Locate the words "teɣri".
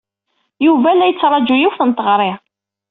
1.91-2.31